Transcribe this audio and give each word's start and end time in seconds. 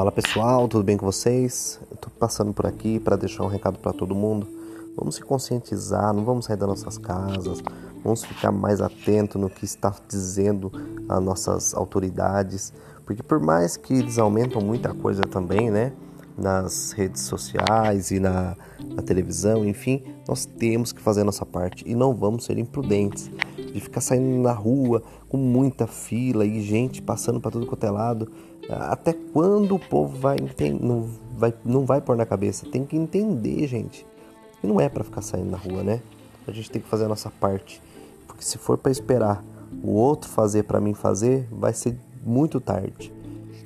Fala 0.00 0.10
pessoal, 0.10 0.66
tudo 0.66 0.82
bem 0.82 0.96
com 0.96 1.04
vocês? 1.04 1.78
Tô 2.00 2.08
passando 2.08 2.54
por 2.54 2.64
aqui 2.64 2.98
para 2.98 3.16
deixar 3.16 3.44
um 3.44 3.48
recado 3.48 3.78
para 3.78 3.92
todo 3.92 4.14
mundo. 4.14 4.48
Vamos 4.96 5.16
se 5.16 5.20
conscientizar, 5.20 6.14
não 6.14 6.24
vamos 6.24 6.46
sair 6.46 6.56
das 6.56 6.66
nossas 6.66 6.96
casas, 6.96 7.62
vamos 8.02 8.24
ficar 8.24 8.50
mais 8.50 8.80
atento 8.80 9.38
no 9.38 9.50
que 9.50 9.66
está 9.66 9.94
dizendo 10.08 10.72
as 11.06 11.22
nossas 11.22 11.74
autoridades, 11.74 12.72
porque 13.04 13.22
por 13.22 13.40
mais 13.40 13.76
que 13.76 13.92
eles 13.92 14.18
aumentam 14.18 14.62
muita 14.62 14.94
coisa 14.94 15.20
também, 15.20 15.70
né? 15.70 15.92
nas 16.38 16.92
redes 16.92 17.20
sociais 17.22 18.10
e 18.10 18.18
na, 18.18 18.56
na, 18.96 19.02
televisão, 19.02 19.66
enfim, 19.66 20.02
nós 20.26 20.46
temos 20.46 20.90
que 20.90 21.00
fazer 21.02 21.20
a 21.20 21.24
nossa 21.24 21.44
parte 21.44 21.84
e 21.86 21.94
não 21.94 22.14
vamos 22.14 22.46
ser 22.46 22.56
imprudentes 22.56 23.30
de 23.72 23.80
ficar 23.80 24.00
saindo 24.00 24.42
na 24.42 24.52
rua 24.52 25.02
com 25.28 25.36
muita 25.36 25.86
fila 25.86 26.44
e 26.44 26.62
gente 26.62 27.00
passando 27.00 27.40
para 27.40 27.50
tudo 27.50 27.66
quanto 27.66 27.84
é 27.84 27.90
lado. 27.90 28.30
Até 28.68 29.12
quando 29.12 29.74
o 29.74 29.78
povo 29.78 30.16
vai, 30.16 30.36
não, 30.80 31.08
vai 31.36 31.54
não 31.64 31.84
vai 31.84 32.00
pôr 32.00 32.16
na 32.16 32.26
cabeça? 32.26 32.66
Tem 32.70 32.84
que 32.84 32.96
entender, 32.96 33.66
gente. 33.66 34.06
E 34.62 34.66
não 34.66 34.80
é 34.80 34.88
para 34.88 35.02
ficar 35.02 35.22
saindo 35.22 35.50
na 35.50 35.56
rua, 35.56 35.82
né? 35.82 36.00
A 36.46 36.52
gente 36.52 36.70
tem 36.70 36.80
que 36.80 36.88
fazer 36.88 37.04
a 37.04 37.08
nossa 37.08 37.30
parte, 37.30 37.80
porque 38.26 38.44
se 38.44 38.58
for 38.58 38.76
para 38.76 38.92
esperar 38.92 39.42
o 39.82 39.92
outro 39.92 40.28
fazer 40.28 40.64
para 40.64 40.80
mim 40.80 40.94
fazer, 40.94 41.46
vai 41.50 41.72
ser 41.72 41.96
muito 42.24 42.60
tarde. 42.60 43.12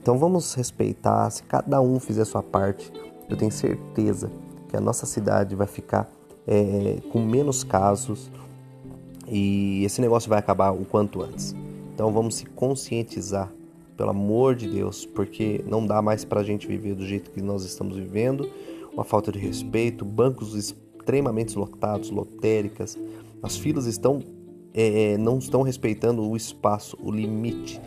Então 0.00 0.18
vamos 0.18 0.54
respeitar, 0.54 1.28
se 1.30 1.42
cada 1.42 1.80
um 1.80 1.98
fizer 1.98 2.24
sua 2.24 2.42
parte, 2.42 2.92
eu 3.28 3.36
tenho 3.36 3.50
certeza 3.50 4.30
que 4.68 4.76
a 4.76 4.80
nossa 4.80 5.06
cidade 5.06 5.56
vai 5.56 5.66
ficar 5.66 6.08
é, 6.46 6.98
com 7.10 7.20
menos 7.20 7.64
casos 7.64 8.30
e 9.28 9.84
esse 9.84 10.00
negócio 10.00 10.28
vai 10.28 10.38
acabar 10.38 10.70
o 10.70 10.84
quanto 10.84 11.22
antes. 11.22 11.54
Então 11.94 12.12
vamos 12.12 12.36
se 12.36 12.46
conscientizar, 12.46 13.52
pelo 13.96 14.10
amor 14.10 14.54
de 14.54 14.68
Deus, 14.68 15.06
porque 15.06 15.64
não 15.66 15.86
dá 15.86 16.02
mais 16.02 16.24
para 16.24 16.40
a 16.40 16.44
gente 16.44 16.66
viver 16.66 16.94
do 16.94 17.06
jeito 17.06 17.30
que 17.30 17.40
nós 17.40 17.64
estamos 17.64 17.96
vivendo, 17.96 18.48
uma 18.92 19.04
falta 19.04 19.32
de 19.32 19.38
respeito, 19.38 20.04
bancos 20.04 20.54
extremamente 20.54 21.58
lotados, 21.58 22.10
lotéricas, 22.10 22.98
as 23.42 23.56
filas 23.56 23.86
estão 23.86 24.22
é, 24.74 25.16
não 25.16 25.38
estão 25.38 25.62
respeitando 25.62 26.22
o 26.22 26.36
espaço, 26.36 26.98
o 27.00 27.10
limite 27.10 27.80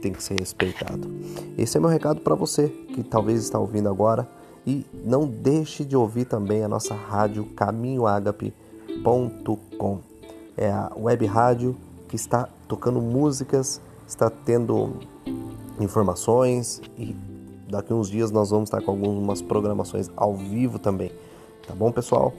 tem 0.00 0.12
que 0.12 0.22
ser 0.22 0.38
respeitado. 0.38 1.10
Esse 1.56 1.76
é 1.76 1.80
meu 1.80 1.90
recado 1.90 2.20
para 2.20 2.34
você 2.34 2.68
que 2.68 3.02
talvez 3.02 3.42
está 3.42 3.58
ouvindo 3.58 3.88
agora 3.88 4.28
e 4.66 4.84
não 5.04 5.26
deixe 5.26 5.84
de 5.84 5.96
ouvir 5.96 6.24
também 6.24 6.64
a 6.64 6.68
nossa 6.68 6.94
rádio 6.94 7.44
caminhoagape.com. 7.56 10.09
É 10.56 10.70
a 10.70 10.90
web 10.96 11.24
rádio 11.26 11.76
que 12.08 12.16
está 12.16 12.48
tocando 12.68 13.00
músicas, 13.00 13.80
está 14.06 14.28
tendo 14.28 14.96
informações 15.78 16.82
e 16.98 17.14
daqui 17.68 17.94
uns 17.94 18.10
dias 18.10 18.30
nós 18.30 18.50
vamos 18.50 18.68
estar 18.68 18.82
com 18.82 18.90
algumas 18.90 19.40
programações 19.40 20.10
ao 20.16 20.34
vivo 20.34 20.78
também. 20.78 21.10
Tá 21.66 21.74
bom, 21.74 21.92
pessoal? 21.92 22.34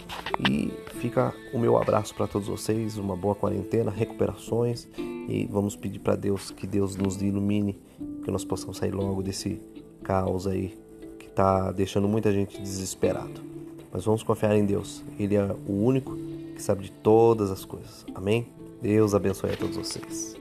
E 0.50 0.74
fica 1.00 1.34
o 1.54 1.60
meu 1.60 1.78
abraço 1.78 2.14
para 2.14 2.28
todos 2.28 2.48
vocês, 2.48 2.98
uma 2.98 3.16
boa 3.16 3.34
quarentena, 3.34 3.90
recuperações 3.90 4.88
e 4.98 5.48
vamos 5.50 5.76
pedir 5.76 6.00
para 6.00 6.16
Deus 6.16 6.52
que 6.52 6.68
Deus 6.68 6.96
nos 6.96 7.22
ilumine, 7.22 7.80
que 8.24 8.30
nós 8.30 8.44
possamos 8.44 8.78
sair 8.78 8.92
logo 8.92 9.24
desse 9.24 9.62
caos 10.04 10.48
aí 10.48 10.78
que 11.18 11.28
está 11.28 11.72
deixando 11.72 12.08
muita 12.08 12.32
gente 12.32 12.62
desesperado. 12.62 13.42
Mas 13.92 14.06
vamos 14.06 14.24
confiar 14.24 14.56
em 14.56 14.66
Deus. 14.66 15.04
Ele 15.20 15.36
é 15.36 15.56
o 15.68 15.72
único 15.72 16.18
que 16.62 16.66
sabe 16.66 16.84
de 16.84 16.92
todas 16.92 17.50
as 17.50 17.66
coisas. 17.66 18.06
Amém? 18.14 18.54
Deus 18.80 19.16
abençoe 19.16 19.52
a 19.52 19.58
todos 19.58 19.76
vocês. 19.76 20.36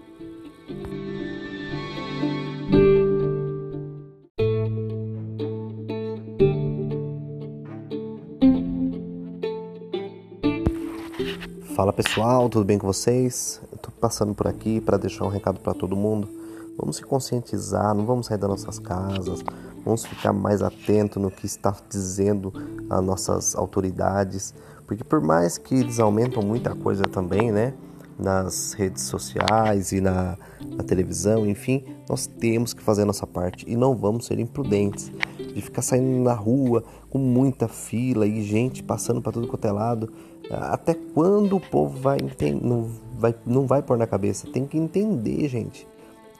Fala 11.74 11.90
pessoal, 11.94 12.50
tudo 12.50 12.66
bem 12.66 12.78
com 12.78 12.86
vocês? 12.86 13.62
Eu 13.72 13.78
tô 13.78 13.90
passando 13.90 14.34
por 14.34 14.46
aqui 14.46 14.78
para 14.78 14.98
deixar 14.98 15.24
um 15.24 15.28
recado 15.28 15.58
para 15.58 15.72
todo 15.72 15.96
mundo. 15.96 16.28
Vamos 16.76 16.96
se 16.96 17.02
conscientizar, 17.02 17.94
não 17.94 18.04
vamos 18.04 18.26
sair 18.26 18.36
das 18.36 18.50
nossas 18.50 18.78
casas, 18.78 19.42
vamos 19.82 20.04
ficar 20.04 20.34
mais 20.34 20.60
atento 20.62 21.18
no 21.18 21.30
que 21.30 21.46
está 21.46 21.74
dizendo 21.88 22.52
as 22.90 23.02
nossas 23.02 23.54
autoridades, 23.54 24.54
porque 24.90 25.04
por 25.04 25.20
mais 25.20 25.56
que 25.56 25.76
eles 25.76 26.00
aumentam 26.00 26.42
muita 26.42 26.74
coisa 26.74 27.04
também, 27.04 27.52
né? 27.52 27.72
nas 28.18 28.72
redes 28.72 29.04
sociais 29.04 29.92
e 29.92 30.00
na, 30.00 30.36
na, 30.76 30.82
televisão, 30.82 31.46
enfim, 31.46 31.84
nós 32.08 32.26
temos 32.26 32.74
que 32.74 32.82
fazer 32.82 33.02
a 33.02 33.04
nossa 33.04 33.24
parte 33.24 33.64
e 33.70 33.76
não 33.76 33.94
vamos 33.94 34.26
ser 34.26 34.40
imprudentes 34.40 35.12
de 35.38 35.62
ficar 35.62 35.80
saindo 35.80 36.24
na 36.24 36.34
rua 36.34 36.82
com 37.08 37.18
muita 37.18 37.68
fila 37.68 38.26
e 38.26 38.42
gente 38.42 38.82
passando 38.82 39.22
para 39.22 39.30
tudo 39.30 39.46
quanto 39.46 39.64
é 39.64 39.70
lado. 39.70 40.12
Até 40.50 40.92
quando 40.92 41.56
o 41.56 41.60
povo 41.60 41.96
vai, 41.96 42.18
não, 42.60 42.90
vai, 43.16 43.32
não 43.46 43.68
vai 43.68 43.82
pôr 43.82 43.96
na 43.96 44.08
cabeça? 44.08 44.48
Tem 44.52 44.66
que 44.66 44.76
entender, 44.76 45.48
gente. 45.48 45.86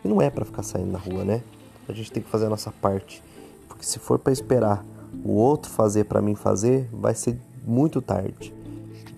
E 0.05 0.09
não 0.09 0.21
é 0.21 0.29
para 0.29 0.45
ficar 0.45 0.65
saindo 0.65 0.91
na 0.91 0.99
rua, 0.99 1.25
né? 1.25 1.41
A 1.89 1.93
gente 1.93 2.11
tem 2.11 2.21
que 2.21 2.29
fazer 2.29 2.47
a 2.47 2.51
nossa 2.51 2.73
parte. 2.73 3.23
Porque 3.69 3.85
se 3.85 4.01
for 4.01 4.19
para 4.19 4.33
esperar 4.33 4.85
o 5.25 5.35
outro 5.35 5.71
fazer 5.71 6.05
para 6.05 6.21
mim 6.21 6.35
fazer, 6.35 6.89
vai 6.93 7.15
ser 7.15 7.39
muito 7.67 8.01
tarde. 8.01 8.55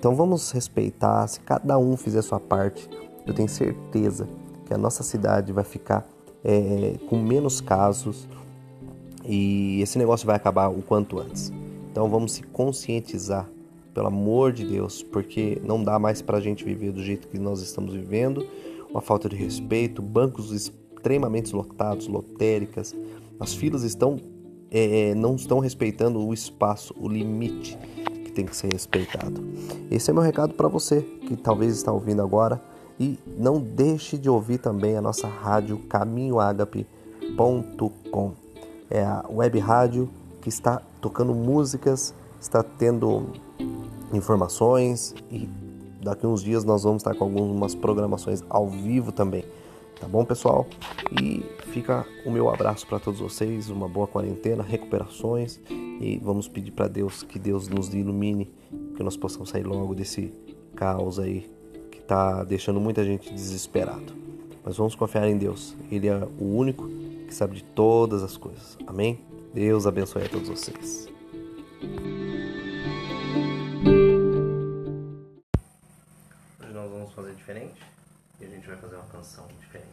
Então 0.02 0.14
vamos 0.14 0.50
respeitar, 0.50 1.26
se 1.28 1.40
cada 1.40 1.78
um 1.78 1.96
fizer 1.96 2.22
sua 2.22 2.40
parte, 2.40 2.88
eu 3.26 3.32
tenho 3.32 3.48
certeza 3.48 4.28
que 4.66 4.74
a 4.74 4.78
nossa 4.78 5.02
cidade 5.02 5.52
vai 5.52 5.64
ficar 5.64 6.04
é, 6.44 6.96
com 7.08 7.16
menos 7.16 7.60
casos 7.60 8.26
e 9.24 9.80
esse 9.80 9.98
negócio 9.98 10.26
vai 10.26 10.34
acabar 10.34 10.68
o 10.68 10.82
quanto 10.82 11.20
antes. 11.20 11.52
Então 11.90 12.08
vamos 12.08 12.32
se 12.32 12.42
conscientizar, 12.42 13.48
pelo 13.94 14.06
amor 14.06 14.52
de 14.52 14.66
Deus, 14.66 15.02
porque 15.02 15.60
não 15.62 15.82
dá 15.84 15.98
mais 15.98 16.22
para 16.22 16.38
a 16.38 16.40
gente 16.40 16.64
viver 16.64 16.92
do 16.92 17.02
jeito 17.02 17.28
que 17.28 17.38
nós 17.38 17.60
estamos 17.60 17.94
vivendo, 17.94 18.46
uma 18.90 19.00
falta 19.00 19.28
de 19.28 19.36
respeito, 19.36 20.02
bancos 20.02 20.50
extremamente 20.50 21.54
lotados, 21.54 22.08
lotéricas, 22.08 22.94
as 23.38 23.54
filas 23.54 23.82
estão 23.82 24.18
é, 24.70 25.14
não 25.14 25.36
estão 25.36 25.58
respeitando 25.58 26.18
o 26.26 26.32
espaço, 26.32 26.94
o 26.98 27.06
limite 27.06 27.78
que 28.32 28.36
tem 28.36 28.46
que 28.46 28.56
ser 28.56 28.72
respeitado. 28.72 29.44
Esse 29.90 30.10
é 30.10 30.14
meu 30.14 30.22
recado 30.22 30.54
para 30.54 30.68
você 30.68 31.02
que 31.02 31.36
talvez 31.36 31.76
está 31.76 31.92
ouvindo 31.92 32.22
agora 32.22 32.58
e 32.98 33.18
não 33.38 33.60
deixe 33.60 34.16
de 34.16 34.30
ouvir 34.30 34.56
também 34.58 34.96
a 34.96 35.02
nossa 35.02 35.28
rádio 35.28 35.78
caminhoagape.com. 35.88 38.32
É 38.90 39.04
a 39.04 39.24
web 39.30 39.58
rádio 39.58 40.08
que 40.40 40.48
está 40.48 40.80
tocando 41.00 41.34
músicas, 41.34 42.14
está 42.40 42.62
tendo 42.62 43.30
informações 44.12 45.16
e 45.30 45.48
daqui 46.02 46.26
uns 46.26 46.42
dias 46.42 46.64
nós 46.64 46.82
vamos 46.82 47.02
estar 47.02 47.14
com 47.14 47.24
algumas 47.24 47.74
programações 47.74 48.42
ao 48.48 48.66
vivo 48.68 49.12
também. 49.12 49.44
Tá 50.00 50.08
bom, 50.08 50.24
pessoal? 50.24 50.66
E 51.22 51.44
fica 51.68 52.06
o 52.26 52.30
meu 52.30 52.48
abraço 52.48 52.86
para 52.86 52.98
todos 52.98 53.20
vocês, 53.20 53.68
uma 53.70 53.88
boa 53.88 54.06
quarentena, 54.06 54.62
recuperações 54.62 55.60
e 56.02 56.18
vamos 56.18 56.48
pedir 56.48 56.72
para 56.72 56.88
Deus 56.88 57.22
que 57.22 57.38
Deus 57.38 57.68
nos 57.68 57.94
ilumine, 57.94 58.50
que 58.96 59.02
nós 59.02 59.16
possamos 59.16 59.50
sair 59.50 59.62
logo 59.62 59.94
desse 59.94 60.34
caos 60.74 61.20
aí 61.20 61.48
que 61.92 61.98
está 61.98 62.42
deixando 62.42 62.80
muita 62.80 63.04
gente 63.04 63.32
desesperado. 63.32 64.12
Mas 64.64 64.76
vamos 64.76 64.96
confiar 64.96 65.28
em 65.28 65.38
Deus. 65.38 65.76
Ele 65.90 66.08
é 66.08 66.28
o 66.38 66.44
único 66.44 66.88
que 67.26 67.34
sabe 67.34 67.56
de 67.56 67.64
todas 67.64 68.22
as 68.22 68.36
coisas. 68.36 68.76
Amém? 68.86 69.20
Deus 69.54 69.86
abençoe 69.86 70.24
a 70.24 70.28
todos 70.28 70.48
vocês. 70.48 71.08
Hoje 76.60 76.72
nós 76.72 76.90
vamos 76.90 77.12
fazer 77.12 77.34
diferente 77.34 77.80
e 78.40 78.44
a 78.44 78.48
gente 78.48 78.66
vai 78.66 78.76
fazer 78.76 78.96
uma 78.96 79.04
canção 79.04 79.46
diferente. 79.60 79.92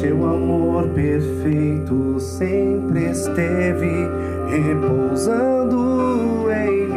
Seu 0.00 0.26
amor 0.26 0.88
perfeito 0.88 2.18
sempre 2.20 3.10
esteve 3.10 4.08
repousando 4.50 6.50
em 6.50 6.93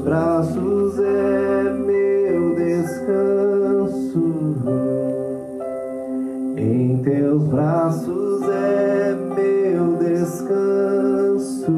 teus 0.00 0.04
braços 0.04 0.98
é 0.98 1.72
meu 1.74 2.54
descanso. 2.54 4.34
Em 6.56 7.02
teus 7.02 7.42
braços 7.44 8.42
é 8.48 9.14
meu 9.36 9.96
descanso. 9.96 11.72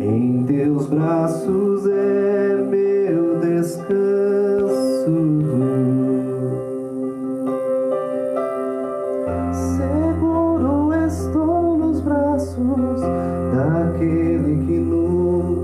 Em 0.00 0.44
teus 0.44 0.86
braços 0.86 1.86
é 1.86 2.64
meu 2.70 3.40
descanso. 3.40 4.36
Seguro 9.76 10.94
estou 10.94 11.76
nos 11.76 12.00
braços 12.00 13.00
daquele 13.54 14.64
que 14.66 14.78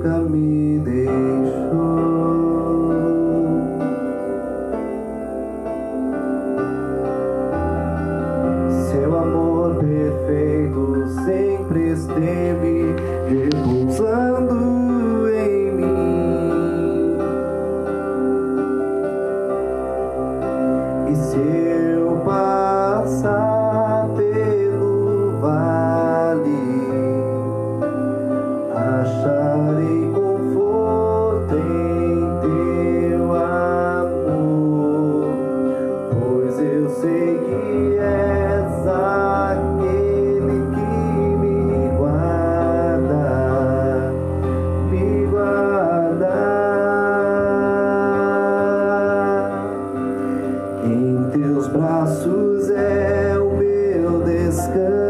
nunca 0.03 0.19
me 0.19 0.79
deixou. 0.81 1.13
Seu 8.91 9.17
amor 9.17 9.77
perfeito 9.77 11.07
sempre 11.25 11.93
esteve 11.93 12.97
descanso. 54.73 55.02